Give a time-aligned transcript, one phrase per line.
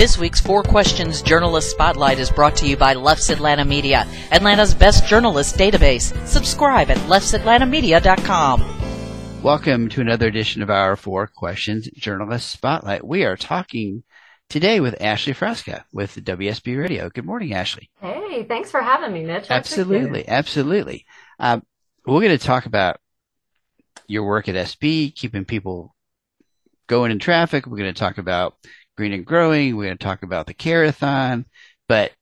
[0.00, 4.72] This week's Four Questions Journalist Spotlight is brought to you by Leff's Atlanta Media, Atlanta's
[4.72, 6.16] best journalist database.
[6.26, 9.42] Subscribe at leffsatlantamedia.com.
[9.42, 13.06] Welcome to another edition of our Four Questions Journalist Spotlight.
[13.06, 14.02] We are talking
[14.48, 17.10] today with Ashley Frasca with WSB Radio.
[17.10, 17.90] Good morning, Ashley.
[18.00, 19.50] Hey, thanks for having me, Mitch.
[19.50, 21.04] Absolutely, absolutely.
[21.38, 21.62] Um,
[22.06, 22.98] we're going to talk about
[24.06, 25.94] your work at SB, keeping people
[26.86, 27.66] going in traffic.
[27.66, 28.54] We're going to talk about
[28.96, 29.76] green and growing.
[29.76, 31.46] We're going to talk about the Carathon,
[31.88, 32.12] but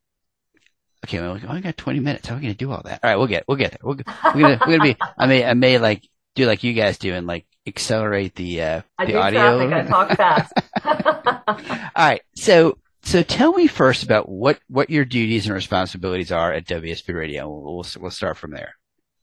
[1.04, 2.28] okay, well, we only got 20 minutes.
[2.28, 3.00] How are we going to do all that?
[3.02, 3.80] All right, we'll get, we'll get there.
[3.82, 3.96] We're,
[4.34, 6.72] we're going to, we're going to be, I may, I may like do like you
[6.72, 9.68] guys do and like accelerate the, uh, I the audio.
[9.68, 9.86] traffic.
[9.86, 10.52] I talk fast.
[11.96, 12.22] all right.
[12.36, 17.14] So, so tell me first about what, what your duties and responsibilities are at WSB
[17.14, 17.48] Radio.
[17.48, 18.74] We'll, we'll, we'll start from there.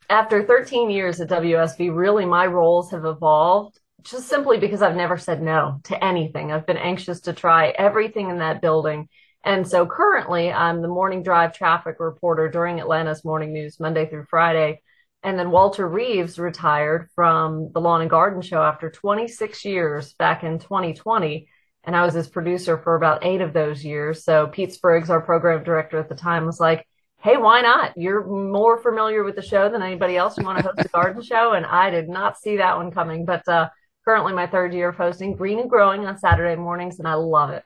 [0.10, 5.18] After 13 years at WSB, really my roles have evolved just simply because I've never
[5.18, 6.52] said no to anything.
[6.52, 9.10] I've been anxious to try everything in that building.
[9.44, 14.26] And so currently I'm the morning drive traffic reporter during Atlanta's morning news Monday through
[14.30, 14.82] Friday.
[15.24, 20.44] And then Walter Reeves retired from the Lawn and Garden Show after 26 years back
[20.44, 21.48] in 2020.
[21.84, 24.24] And I was his producer for about eight of those years.
[24.24, 26.88] So Pete Spriggs, our program director at the time, was like,
[27.22, 27.98] Hey, why not?
[27.98, 30.38] You're more familiar with the show than anybody else.
[30.38, 31.54] You want to host a garden show?
[31.54, 33.26] And I did not see that one coming.
[33.26, 33.70] But uh,
[34.06, 37.50] currently my third year of hosting Green and Growing on Saturday mornings, and I love
[37.50, 37.64] it.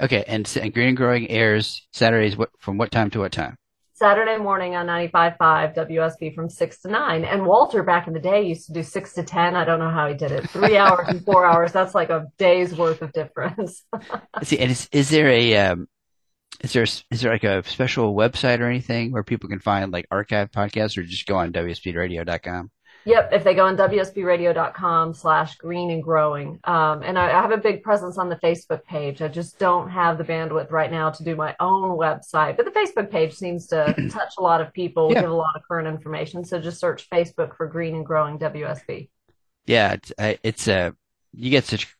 [0.00, 3.56] Okay, and, and Green and Growing airs Saturdays what, from what time to what time?
[3.94, 7.24] Saturday morning on 95.5 WSB from 6 to 9.
[7.24, 9.54] And Walter back in the day used to do 6 to 10.
[9.54, 10.50] I don't know how he did it.
[10.50, 11.70] Three hours and four hours.
[11.70, 13.84] That's like a day's worth of difference.
[14.42, 15.86] See, and is, is there a, um,
[16.62, 20.06] is there, is there like a special website or anything where people can find like
[20.10, 22.72] archive podcasts or just go on WSBradio.com?
[23.04, 26.60] Yep, if they go on wsbradio.com slash green and growing.
[26.64, 29.22] Um, and I, I, have a big presence on the Facebook page.
[29.22, 32.56] I just don't have the bandwidth right now to do my own website.
[32.56, 35.22] But the Facebook page seems to touch a lot of people, yeah.
[35.22, 36.44] give a lot of current information.
[36.44, 39.08] So just search Facebook for green and growing WSB.
[39.66, 40.90] Yeah, it's, it's a, uh,
[41.32, 41.94] you get such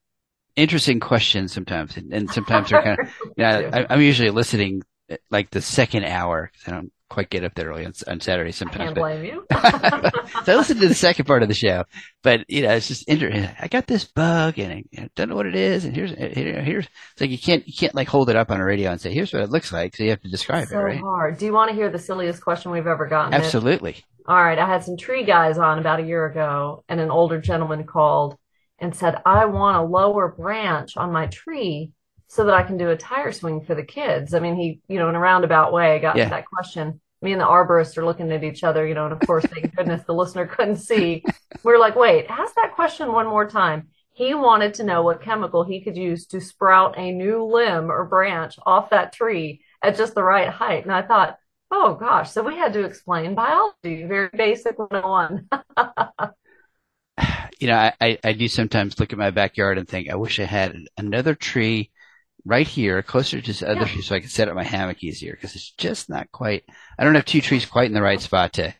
[0.56, 1.96] interesting questions sometimes.
[1.96, 4.82] And, and sometimes they're kind of, yeah, I, I'm usually listening
[5.30, 8.52] like the second hour because I don't quite get up there early on, on Saturday
[8.52, 8.80] sometimes.
[8.80, 9.46] I can't blame you.
[10.44, 11.84] so I listen to the second part of the show,
[12.22, 13.48] but you know, it's just interesting.
[13.60, 15.84] I got this bug and I, I don't know what it is.
[15.84, 18.60] And here's, here, here's, it's like you can't, you can't like hold it up on
[18.60, 19.94] a radio and say, here's what it looks like.
[19.94, 21.00] So you have to describe so it, right?
[21.00, 21.38] hard.
[21.38, 23.34] Do you want to hear the silliest question we've ever gotten?
[23.34, 23.96] Absolutely.
[24.26, 24.58] All right.
[24.58, 28.36] I had some tree guys on about a year ago and an older gentleman called
[28.78, 31.92] and said, I want a lower branch on my tree
[32.32, 34.32] so that I can do a tire swing for the kids.
[34.32, 36.30] I mean, he, you know, in a roundabout way got yeah.
[36.30, 36.98] that question.
[37.22, 39.74] Me and the arborist are looking at each other, you know, and of course, thank
[39.76, 41.22] goodness the listener couldn't see.
[41.62, 43.88] We are like, wait, ask that question one more time.
[44.12, 48.04] He wanted to know what chemical he could use to sprout a new limb or
[48.04, 50.84] branch off that tree at just the right height.
[50.84, 51.38] And I thought,
[51.70, 55.48] oh gosh, so we had to explain biology, very basic 101.
[57.60, 60.44] you know, I, I do sometimes look at my backyard and think, I wish I
[60.44, 61.91] had another tree
[62.44, 63.86] right here, closer to the other yeah.
[63.86, 66.64] tree, so I can set up my hammock easier because it's just not quite.
[66.98, 68.74] I don't have two trees quite in the right spot to,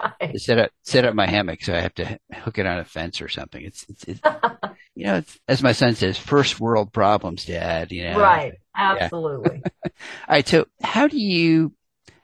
[0.00, 0.32] right.
[0.32, 2.84] to set up set up my hammock, so I have to hook it on a
[2.84, 3.64] fence or something.
[3.64, 4.20] It's it's, it's
[4.94, 7.92] you know, it's, as my son says, first world problems, Dad.
[7.92, 8.54] You know, right?
[8.76, 9.62] Absolutely.
[9.84, 9.90] All
[10.28, 10.46] right.
[10.46, 11.72] So, how do you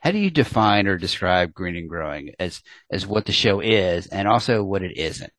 [0.00, 4.06] how do you define or describe green and growing as as what the show is,
[4.06, 5.32] and also what it isn't?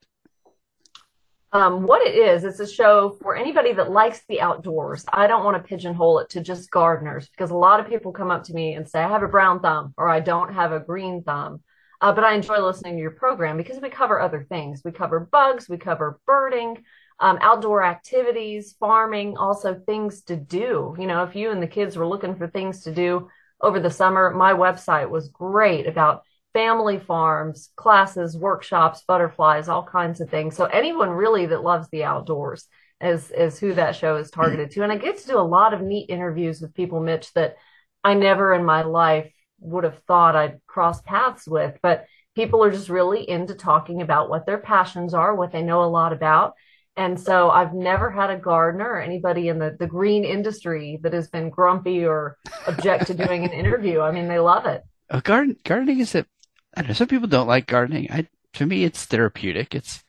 [1.53, 5.03] Um, what it is, it's a show for anybody that likes the outdoors.
[5.11, 8.31] I don't want to pigeonhole it to just gardeners because a lot of people come
[8.31, 10.79] up to me and say, I have a brown thumb or I don't have a
[10.79, 11.61] green thumb.
[11.99, 14.81] Uh, but I enjoy listening to your program because we cover other things.
[14.83, 16.83] We cover bugs, we cover birding,
[17.19, 20.95] um, outdoor activities, farming, also things to do.
[20.97, 23.29] You know, if you and the kids were looking for things to do
[23.61, 26.23] over the summer, my website was great about
[26.53, 30.55] family farms, classes, workshops, butterflies, all kinds of things.
[30.55, 32.67] So anyone really that loves the outdoors
[33.01, 34.83] is is who that show is targeted to.
[34.83, 37.57] And I get to do a lot of neat interviews with people, Mitch, that
[38.03, 41.77] I never in my life would have thought I'd cross paths with.
[41.81, 42.05] But
[42.35, 45.85] people are just really into talking about what their passions are, what they know a
[45.85, 46.53] lot about.
[46.97, 51.13] And so I've never had a gardener or anybody in the, the green industry that
[51.13, 52.37] has been grumpy or
[52.67, 54.01] object to doing an interview.
[54.01, 54.83] I mean, they love it.
[55.09, 56.25] Uh, garden, gardening is a
[56.75, 56.93] I don't know.
[56.93, 58.07] Some people don't like gardening.
[58.11, 59.75] I, to me, it's therapeutic.
[59.75, 60.03] It's,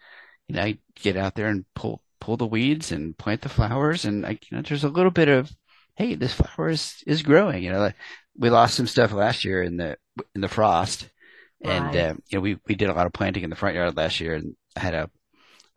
[0.48, 4.04] you know, I get out there and pull, pull the weeds and plant the flowers.
[4.04, 5.50] And I, you know, there's a little bit of,
[5.96, 7.62] Hey, this flower is, is growing.
[7.62, 7.96] You know, like
[8.36, 9.96] we lost some stuff last year in the,
[10.34, 11.08] in the frost.
[11.60, 11.96] And, right.
[11.96, 14.20] uh, you know, we, we did a lot of planting in the front yard last
[14.20, 15.10] year and I had a,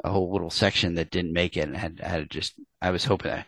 [0.04, 3.32] a whole little section that didn't make it and had, had just, I was hoping
[3.32, 3.46] I,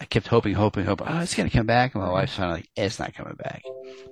[0.00, 1.06] I kept hoping, hoping, hoping.
[1.08, 1.94] Oh, it's going to come back.
[1.94, 3.62] And my wife's finally like, it's not coming back.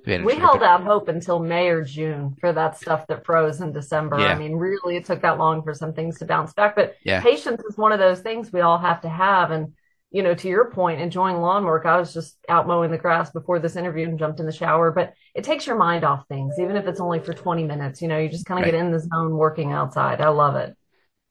[0.06, 3.72] We, we held out hope until May or June for that stuff that froze in
[3.72, 4.18] December.
[4.18, 4.26] Yeah.
[4.26, 6.76] I mean, really, it took that long for some things to bounce back.
[6.76, 7.20] But yeah.
[7.20, 9.50] patience is one of those things we all have to have.
[9.50, 9.72] And,
[10.10, 13.30] you know, to your point, enjoying lawn work, I was just out mowing the grass
[13.30, 14.90] before this interview and jumped in the shower.
[14.90, 18.00] But it takes your mind off things, even if it's only for 20 minutes.
[18.00, 18.72] You know, you just kind of right.
[18.72, 20.20] get in the zone working outside.
[20.20, 20.76] I love it.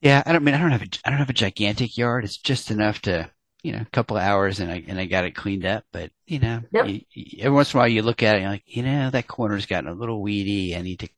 [0.04, 2.26] Yeah, I don't I mean I don't have a I don't have a gigantic yard.
[2.26, 3.32] It's just enough to
[3.64, 5.86] you know, a couple of hours and I and I got it cleaned up.
[5.92, 6.88] But you know, yep.
[6.88, 8.84] you, you, every once in a while you look at it and you're like, you
[8.84, 10.76] know, that corner's gotten a little weedy.
[10.76, 11.10] I need to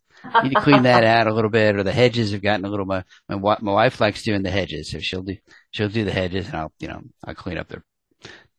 [0.43, 2.85] need to clean that out a little bit, or the hedges have gotten a little.
[2.85, 5.37] My my, my wife likes doing the hedges, so she'll do
[5.71, 7.81] she'll do the hedges, and I'll you know I'll clean up the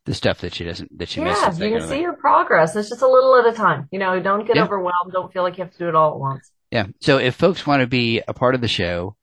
[0.05, 1.59] the stuff that she doesn't that she yeah, misses.
[1.59, 2.75] Yeah, you can see your progress.
[2.75, 3.89] It's just a little at a time.
[3.93, 5.13] You know, don't get overwhelmed.
[5.13, 6.51] Don't feel like you have to do it all at once.
[6.73, 6.87] Yeah.
[7.01, 9.17] So if folks want to be a part of the show,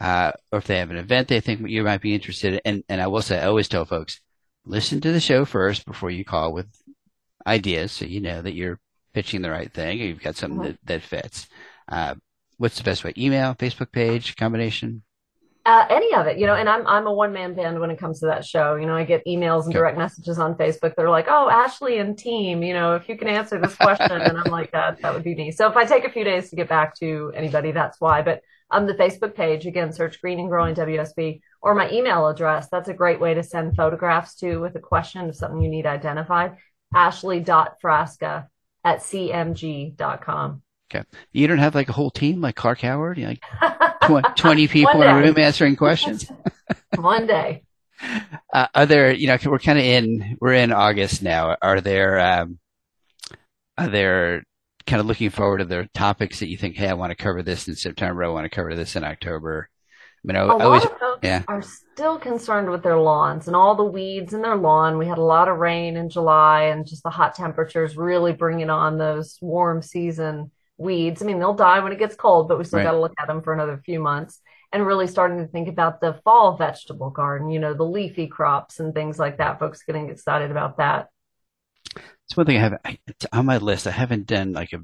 [0.00, 2.84] uh, or if they have an event they think you might be interested in, and,
[2.88, 4.20] and I will say, I always tell folks,
[4.64, 6.66] listen to the show first before you call with
[7.46, 8.80] ideas so you know that you're
[9.12, 10.70] pitching the right thing or you've got something mm-hmm.
[10.84, 11.46] that, that fits.
[11.88, 12.14] Uh,
[12.58, 13.12] what's the best way?
[13.16, 15.02] Email, Facebook page, combination?
[15.66, 17.98] Uh, any of it, you know, and I'm I'm a one man band when it
[17.98, 18.74] comes to that show.
[18.74, 20.94] You know, I get emails and direct messages on Facebook.
[20.94, 24.36] They're like, "Oh, Ashley and team, you know, if you can answer this question," and
[24.36, 26.56] I'm like, "That that would be me." So if I take a few days to
[26.56, 28.20] get back to anybody, that's why.
[28.20, 28.42] But
[28.74, 32.68] on the Facebook page, again, search Green and Growing WSB or my email address.
[32.68, 35.86] That's a great way to send photographs to with a question of something you need
[35.86, 36.56] identified.
[36.92, 38.48] Ashley.frasca
[38.84, 40.62] at cmg.com.
[40.92, 41.04] Okay.
[41.32, 43.16] You don't have like a whole team like Clark Howard?
[43.16, 43.28] You
[44.08, 46.30] like 20 people in a room answering questions?
[46.96, 47.62] One day.
[48.52, 51.56] Uh, are there, you know, we're kind of in, we're in August now.
[51.62, 52.58] Are there, um,
[53.78, 54.44] are there
[54.86, 57.42] kind of looking forward to the topics that you think, hey, I want to cover
[57.42, 58.24] this in September.
[58.24, 59.68] I want to cover this in October.
[60.24, 61.42] I mean, I, a I always, lot of folks yeah.
[61.48, 64.98] are still concerned with their lawns and all the weeds in their lawn.
[64.98, 68.70] We had a lot of rain in July, and just the hot temperatures really bringing
[68.70, 71.22] on those warm season weeds.
[71.22, 72.84] I mean, they'll die when it gets cold, but we still right.
[72.84, 74.40] got to look at them for another few months.
[74.72, 78.80] And really starting to think about the fall vegetable garden, you know, the leafy crops
[78.80, 79.60] and things like that.
[79.60, 81.10] Folks getting excited about that.
[82.26, 83.86] It's one thing I haven't it's on my list.
[83.86, 84.80] I haven't done like a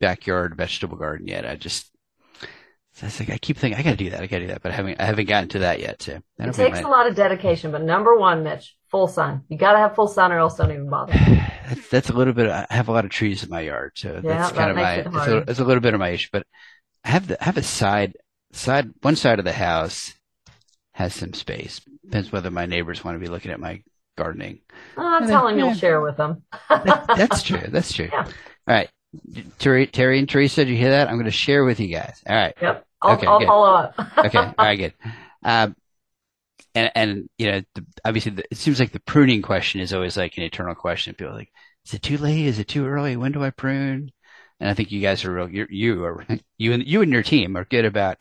[0.00, 1.46] backyard vegetable garden yet.
[1.46, 1.90] I just
[3.02, 4.20] I like I keep thinking I got to do that.
[4.20, 6.02] I got to do that, but I haven't I haven't gotten to that yet.
[6.02, 7.72] So it takes a lot of dedication.
[7.72, 9.42] But number one, Mitch, full sun.
[9.48, 11.12] You got to have full sun, or else don't even bother.
[11.68, 12.46] that's, that's a little bit.
[12.46, 14.76] Of, I have a lot of trees in my yard, so yeah, that's kind of
[14.76, 14.94] my.
[14.94, 16.46] It it's, a, it's a little bit of my issue, but
[17.04, 18.14] I have the I have a side
[18.52, 20.14] side one side of the house
[20.92, 21.80] has some space.
[22.04, 23.82] Depends whether my neighbors want to be looking at my
[24.16, 24.60] gardening.
[24.96, 26.42] Oh, I'm telling you'll share with them.
[26.68, 27.60] that, that's true.
[27.68, 28.08] That's true.
[28.12, 28.24] Yeah.
[28.24, 28.32] All
[28.66, 28.90] right.
[29.58, 31.08] Terry, Terry and Teresa, did you hear that?
[31.08, 32.22] I'm going to share with you guys.
[32.26, 32.54] All right.
[32.60, 32.86] Yep.
[33.02, 33.94] I'll, okay, I'll follow up.
[34.18, 34.38] okay.
[34.38, 34.78] All right.
[34.78, 34.94] Good.
[35.44, 35.74] Um,
[36.72, 40.16] and, and, you know, the, obviously the, it seems like the pruning question is always
[40.16, 41.14] like an eternal question.
[41.14, 41.50] People are like,
[41.84, 42.46] is it too late?
[42.46, 43.16] Is it too early?
[43.16, 44.12] When do I prune?
[44.60, 46.24] And I think you guys are real, you you are,
[46.58, 48.18] you and, you and your team are good about,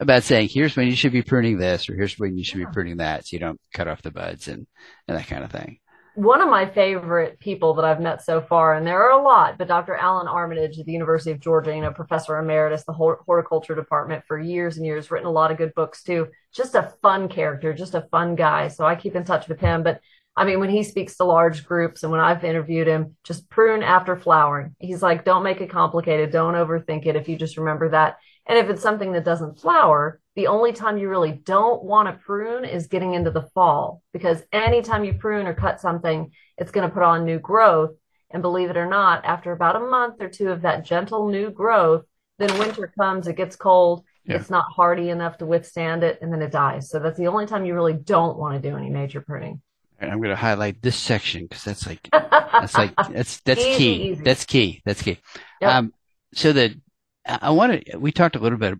[0.00, 2.66] about saying, here's when you should be pruning this, or here's when you should be
[2.72, 3.26] pruning that.
[3.26, 4.66] So you don't cut off the buds and,
[5.06, 5.78] and that kind of thing.
[6.14, 9.56] One of my favorite people that I've met so far, and there are a lot,
[9.56, 9.94] but Dr.
[9.94, 14.36] Allan Armitage at the University of Georgia, you know, professor emeritus, the horticulture department for
[14.36, 16.26] years and years, written a lot of good books too.
[16.52, 18.66] Just a fun character, just a fun guy.
[18.66, 19.84] So I keep in touch with him.
[19.84, 20.00] But
[20.38, 23.82] I mean, when he speaks to large groups and when I've interviewed him, just prune
[23.82, 24.76] after flowering.
[24.78, 26.30] He's like, don't make it complicated.
[26.30, 27.16] Don't overthink it.
[27.16, 28.18] If you just remember that.
[28.48, 32.24] And if it's something that doesn't flower, the only time you really don't want to
[32.24, 36.88] prune is getting into the fall because anytime you prune or cut something, it's going
[36.88, 37.90] to put on new growth.
[38.30, 41.50] And believe it or not, after about a month or two of that gentle new
[41.50, 42.04] growth,
[42.38, 44.36] then winter comes, it gets cold, yeah.
[44.36, 46.90] it's not hardy enough to withstand it, and then it dies.
[46.90, 49.60] So that's the only time you really don't want to do any major pruning.
[50.00, 54.10] I'm going to highlight this section because that's like that's like that's that's easy, key.
[54.10, 54.22] Easy.
[54.22, 54.82] That's key.
[54.84, 55.18] That's key.
[55.60, 55.70] Yep.
[55.72, 55.94] Um,
[56.34, 56.80] so the
[57.28, 57.98] I want to.
[57.98, 58.78] We talked a little bit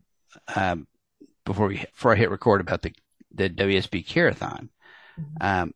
[0.54, 0.86] um,
[1.44, 2.92] before we before I hit record about the
[3.32, 4.70] the WSB Carathon,
[5.18, 5.36] mm-hmm.
[5.40, 5.72] um,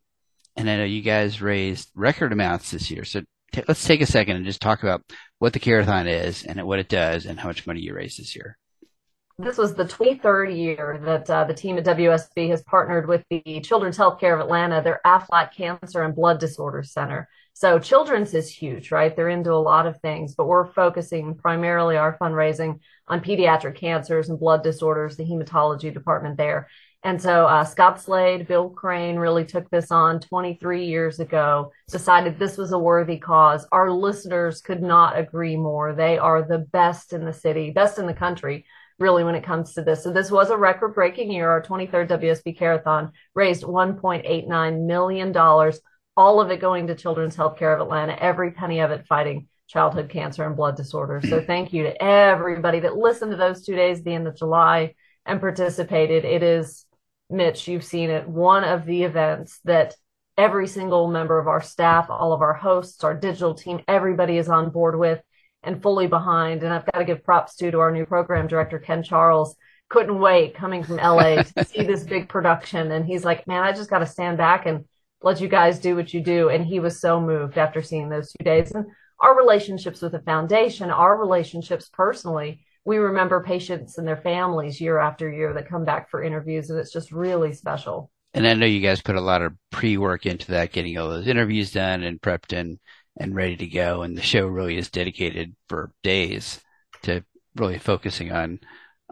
[0.56, 3.04] and I know you guys raised record amounts this year.
[3.04, 5.02] So t- let's take a second and just talk about
[5.38, 8.34] what the Carathon is and what it does and how much money you raised this
[8.34, 8.56] year
[9.38, 13.60] this was the 23rd year that uh, the team at WSB has partnered with the
[13.62, 17.28] Children's Healthcare of Atlanta, their Aflac Cancer and Blood Disorders Center.
[17.54, 19.14] So children's is huge, right?
[19.14, 24.28] They're into a lot of things, but we're focusing primarily our fundraising on pediatric cancers
[24.28, 26.68] and blood disorders, the hematology department there.
[27.04, 32.38] And so uh, Scott Slade, Bill Crane really took this on 23 years ago, decided
[32.38, 33.66] this was a worthy cause.
[33.72, 35.94] Our listeners could not agree more.
[35.94, 38.64] They are the best in the city, best in the country
[38.98, 40.04] really when it comes to this.
[40.04, 41.50] So this was a record breaking year.
[41.50, 45.32] Our 23rd WSB Carathon raised $1.89 million,
[46.16, 50.10] all of it going to Children's Healthcare of Atlanta, every penny of it fighting childhood
[50.10, 51.28] cancer and blood disorders.
[51.28, 51.46] So mm.
[51.46, 54.94] thank you to everybody that listened to those two days at the end of July
[55.24, 56.24] and participated.
[56.24, 56.84] It is,
[57.30, 59.94] Mitch, you've seen it, one of the events that
[60.36, 64.48] every single member of our staff, all of our hosts, our digital team, everybody is
[64.48, 65.22] on board with
[65.62, 66.62] and fully behind.
[66.62, 69.56] And I've got to give props to to our new program director, Ken Charles.
[69.88, 72.90] Couldn't wait coming from LA to see this big production.
[72.90, 74.84] And he's like, man, I just got to stand back and
[75.22, 76.48] let you guys do what you do.
[76.48, 78.72] And he was so moved after seeing those two days.
[78.72, 78.86] And
[79.20, 84.98] our relationships with the foundation, our relationships personally, we remember patients and their families year
[84.98, 86.70] after year that come back for interviews.
[86.70, 88.10] And it's just really special.
[88.34, 91.10] And I know you guys put a lot of pre work into that, getting all
[91.10, 92.78] those interviews done and prepped and,
[93.18, 94.02] and ready to go.
[94.02, 96.60] And the show really is dedicated for days
[97.02, 97.24] to
[97.54, 98.60] really focusing on,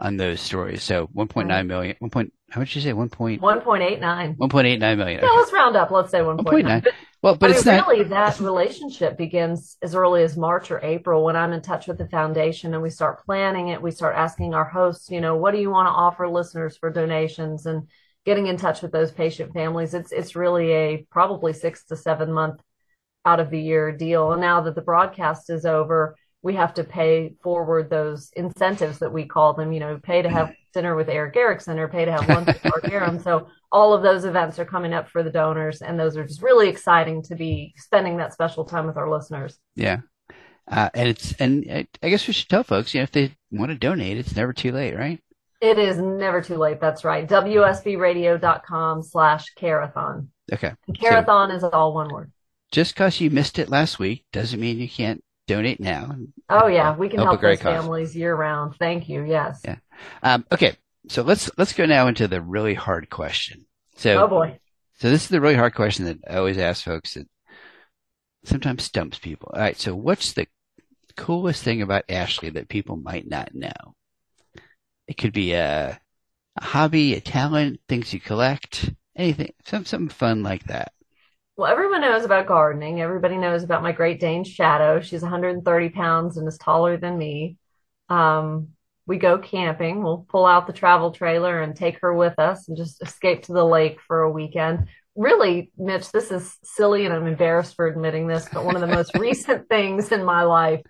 [0.01, 0.83] on those stories.
[0.83, 2.09] So 1.9 million, 1.
[2.09, 2.93] Point, how much did you say?
[2.93, 3.09] 1.
[3.09, 4.37] Point, 1.89.
[4.37, 5.23] 1.89 million.
[5.23, 5.35] Okay.
[5.35, 5.91] let's round up.
[5.91, 6.43] Let's say 1.9.
[6.43, 6.87] 1.9.
[7.21, 10.83] Well, but I it's mean, not really that relationship begins as early as March or
[10.83, 13.81] April when I'm in touch with the foundation and we start planning it.
[13.81, 16.89] We start asking our hosts, you know, what do you want to offer listeners for
[16.89, 17.87] donations and
[18.25, 19.93] getting in touch with those patient families.
[19.93, 22.61] It's it's really a probably six to seven month
[23.25, 24.31] out of the year deal.
[24.31, 29.13] And now that the broadcast is over, we have to pay forward those incentives that
[29.13, 32.11] we call them, you know, pay to have dinner with Erick Erickson or pay to
[32.11, 33.19] have lunch with Mark Arum.
[33.19, 36.41] So all of those events are coming up for the donors and those are just
[36.41, 39.59] really exciting to be spending that special time with our listeners.
[39.75, 39.99] Yeah.
[40.67, 43.71] Uh, and it's, and I guess we should tell folks, you know, if they want
[43.71, 45.21] to donate, it's never too late, right?
[45.59, 46.79] It is never too late.
[46.81, 47.27] That's right.
[47.27, 50.29] WSBradio.com slash Carathon.
[50.51, 50.73] Okay.
[50.99, 52.31] Carathon so, is all one word.
[52.71, 56.15] Just because you missed it last week doesn't mean you can't donate now.
[56.49, 58.75] Oh yeah, we can help, help those families year round.
[58.77, 59.23] Thank you.
[59.23, 59.61] Yes.
[59.65, 59.77] Yeah.
[60.23, 60.75] Um, okay,
[61.07, 63.65] so let's let's go now into the really hard question.
[63.95, 64.59] So, oh boy.
[64.99, 67.27] So this is the really hard question that I always ask folks that
[68.45, 69.51] sometimes stumps people.
[69.53, 70.47] All right, so what's the
[71.17, 73.95] coolest thing about Ashley that people might not know?
[75.07, 75.99] It could be a,
[76.57, 80.93] a hobby, a talent, things you collect, anything, some something fun like that.
[81.61, 83.01] Well, everyone knows about gardening.
[83.01, 84.99] Everybody knows about my Great Dane Shadow.
[84.99, 87.55] She's 130 pounds and is taller than me.
[88.09, 88.69] Um,
[89.05, 90.01] we go camping.
[90.01, 93.53] We'll pull out the travel trailer and take her with us and just escape to
[93.53, 94.87] the lake for a weekend.
[95.15, 98.87] Really, Mitch, this is silly and I'm embarrassed for admitting this, but one of the
[98.87, 100.81] most recent things in my life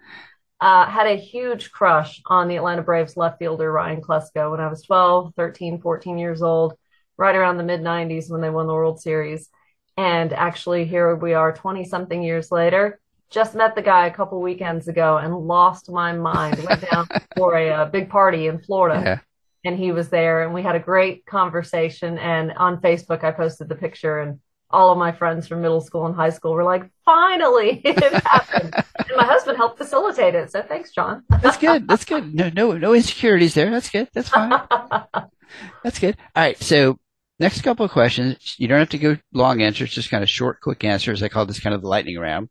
[0.61, 4.69] uh, had a huge crush on the Atlanta Braves left fielder Ryan Klesko when I
[4.69, 6.75] was 12, 13, 14 years old,
[7.17, 9.49] right around the mid 90s when they won the World Series.
[9.97, 12.99] And actually, here we are 20 something years later.
[13.29, 16.63] Just met the guy a couple weekends ago and lost my mind.
[16.63, 17.07] Went down
[17.37, 19.01] for a, a, big party in Florida.
[19.03, 19.19] Yeah.
[19.63, 22.17] And he was there, and we had a great conversation.
[22.17, 24.39] And on Facebook, I posted the picture, and
[24.71, 28.73] all of my friends from middle school and high school were like, finally, it happened.
[28.97, 30.51] and my husband helped facilitate it.
[30.51, 31.23] So thanks, John.
[31.41, 31.87] That's good.
[31.87, 32.33] That's good.
[32.33, 33.69] No, no, no insecurities there.
[33.69, 34.09] That's good.
[34.13, 34.51] That's fine.
[35.83, 36.17] That's good.
[36.35, 36.57] All right.
[36.57, 36.97] So
[37.41, 38.53] Next couple of questions.
[38.59, 41.23] You don't have to go long answers, just kind of short, quick answers.
[41.23, 42.49] I call this kind of the lightning round.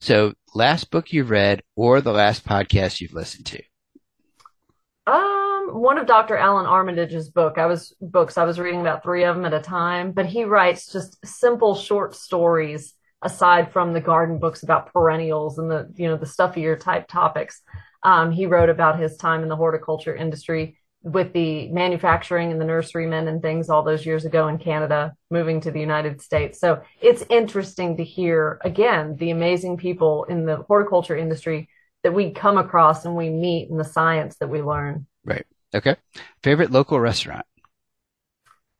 [0.00, 3.62] So, last book you've read or the last podcast you've listened to?
[5.06, 6.38] Um, one of Dr.
[6.38, 7.58] Allan Armitage's book.
[7.58, 8.38] I was books.
[8.38, 11.74] I was reading about three of them at a time, but he writes just simple,
[11.74, 16.76] short stories aside from the garden books about perennials and the you know the stuffier
[16.76, 17.60] type topics.
[18.02, 22.64] Um, he wrote about his time in the horticulture industry with the manufacturing and the
[22.64, 26.60] nurserymen and things all those years ago in Canada, moving to the United States.
[26.60, 31.68] So it's interesting to hear again the amazing people in the horticulture industry
[32.02, 35.06] that we come across and we meet and the science that we learn.
[35.24, 35.46] Right.
[35.74, 35.96] Okay.
[36.42, 37.46] Favorite local restaurant?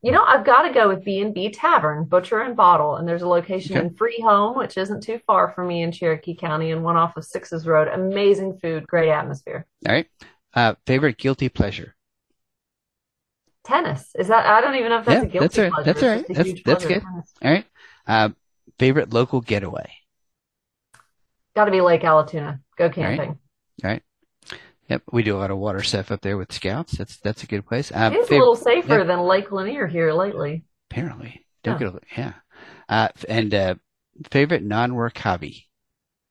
[0.03, 3.07] You know, I've got to go with B and B Tavern, Butcher and Bottle, and
[3.07, 3.87] there's a location okay.
[3.87, 7.19] in Free Home, which isn't too far from me in Cherokee County, and one off
[7.19, 7.87] of Sixes Road.
[7.89, 9.67] Amazing food, great atmosphere.
[9.87, 10.07] All right.
[10.55, 11.95] Uh, favorite guilty pleasure?
[13.71, 14.15] Tennis.
[14.19, 15.73] Is that I don't even know if that's yeah, a guilty that's right.
[15.73, 15.85] pleasure.
[15.85, 16.27] That's all right.
[16.29, 17.03] That's, that's good.
[17.43, 17.67] All right.
[18.07, 18.29] Uh,
[18.79, 19.91] favorite local getaway.
[21.55, 22.61] Got to be Lake Allatoona.
[22.77, 23.21] Go camping.
[23.21, 23.37] All right.
[23.85, 24.03] All right.
[24.89, 26.99] Yep, we do a lot of water stuff up there with scouts.
[26.99, 27.93] That's that's a good place.
[27.93, 29.05] Uh, it's a little safer yeah.
[29.05, 30.65] than Lake Lanier here lately.
[30.91, 31.91] Apparently, don't yeah.
[31.91, 32.33] get a, yeah.
[32.89, 33.75] Uh, and uh,
[34.33, 35.69] favorite non-work hobby.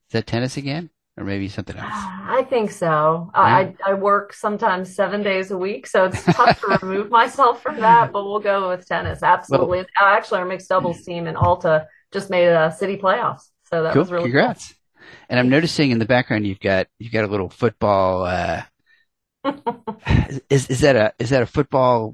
[0.10, 0.90] Is that tennis again?
[1.20, 1.90] Or maybe something else?
[1.94, 3.30] I think so.
[3.34, 7.82] I I work sometimes seven days a week, so it's tough to remove myself from
[7.82, 8.14] that.
[8.14, 9.22] But we'll go with tennis.
[9.22, 9.80] Absolutely.
[9.80, 13.94] Well, Actually, our mixed doubles team in ALTA just made a city playoffs, so that
[13.94, 14.04] cool.
[14.04, 14.70] was really congrats.
[14.70, 14.76] Cool.
[15.30, 18.64] And I'm noticing in the background you've got you've got a little football uh,
[20.50, 22.14] is is that a is that a football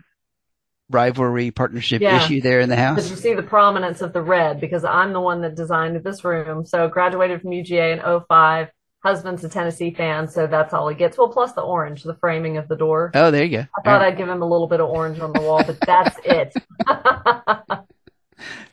[0.90, 2.24] rivalry partnership Yeah.
[2.24, 3.10] issue there in the Did house?
[3.10, 4.60] you see the prominence of the red?
[4.62, 6.66] Because I'm the one that designed this room.
[6.66, 8.70] So graduated from UGA in 05.
[9.06, 11.16] Husband's a Tennessee fan, so that's all he gets.
[11.16, 13.12] Well, plus the orange, the framing of the door.
[13.14, 13.68] Oh, there you go.
[13.78, 14.08] I thought right.
[14.08, 16.56] I'd give him a little bit of orange on the wall, but that's it.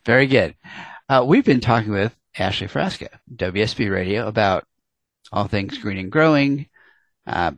[0.06, 0.54] Very good.
[1.06, 4.64] Uh, we've been talking with Ashley Frasca, WSB Radio, about
[5.30, 6.66] all things green and growing,
[7.26, 7.52] uh,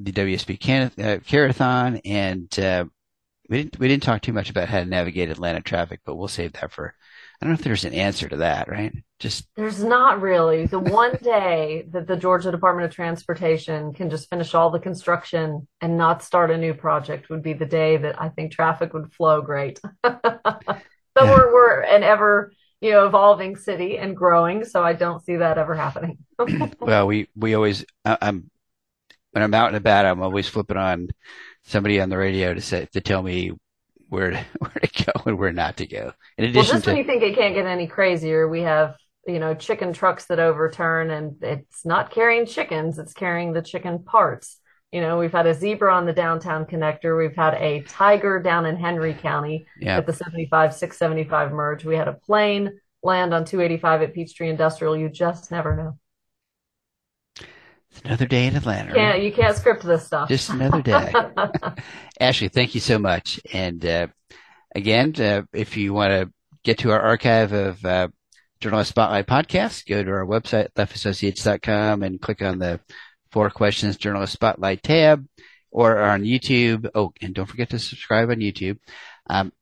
[0.00, 2.86] the WSB can- uh, Carathon, and uh,
[3.48, 6.26] we didn't we didn't talk too much about how to navigate Atlanta traffic, but we'll
[6.26, 6.92] save that for.
[7.40, 8.92] I don't know if there's an answer to that, right?
[9.18, 10.66] Just There's not really.
[10.66, 15.66] The one day that the Georgia Department of Transportation can just finish all the construction
[15.80, 19.12] and not start a new project would be the day that I think traffic would
[19.12, 19.80] flow great.
[21.12, 21.28] But Yeah.
[21.28, 25.58] we're we're an ever, you know, evolving city and growing, so I don't see that
[25.58, 26.18] ever happening.
[26.84, 28.50] well, we we always I, I'm
[29.32, 31.08] when I'm out and about, I'm always flipping on
[31.64, 33.52] somebody on the radio to say to tell me
[34.10, 36.12] where to, where to go and where not to go.
[36.38, 39.38] In Well, addition just when you think it can't get any crazier, we have, you
[39.38, 44.58] know, chicken trucks that overturn and it's not carrying chickens, it's carrying the chicken parts.
[44.92, 47.16] You know, we've had a zebra on the downtown connector.
[47.16, 51.84] We've had a tiger down in Henry County yeah, at the 75 675 merge.
[51.84, 52.72] We had a plane
[53.04, 54.96] land on 285 at Peachtree Industrial.
[54.96, 55.96] You just never know.
[58.04, 58.94] Another day in Atlanta.
[58.94, 60.28] Yeah, you can't script this stuff.
[60.28, 61.12] Just another day.
[62.20, 63.40] Ashley, thank you so much.
[63.52, 64.06] And uh,
[64.74, 66.32] again, uh, if you want to
[66.64, 68.08] get to our archive of uh,
[68.60, 72.80] Journalist Spotlight podcasts, go to our website, leffassociates.com, and click on the
[73.32, 75.26] Four Questions Journalist Spotlight tab
[75.70, 76.88] or on YouTube.
[76.94, 78.78] Oh, and don't forget to subscribe on YouTube.
[79.28, 79.52] Um,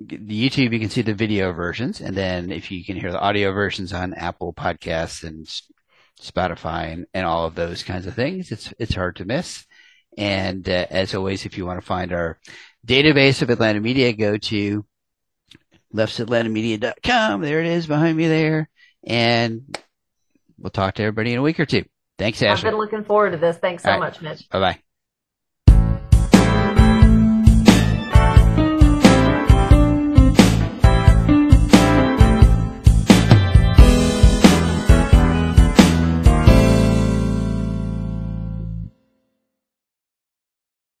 [0.00, 3.20] the YouTube, you can see the video versions, and then if you can hear the
[3.20, 5.46] audio versions on Apple Podcasts and
[6.20, 9.66] Spotify and, and all of those kinds of things, it's it's hard to miss.
[10.16, 12.38] And uh, as always, if you want to find our
[12.86, 14.84] database of Atlanta media, go to
[15.94, 17.40] leffsatlantamedia.com.
[17.40, 18.68] There it is behind me there.
[19.04, 19.78] And
[20.58, 21.84] we'll talk to everybody in a week or two.
[22.18, 22.68] Thanks, Ashley.
[22.68, 23.56] I've been looking forward to this.
[23.56, 23.98] Thanks so right.
[23.98, 24.48] much, Mitch.
[24.48, 24.78] Bye bye.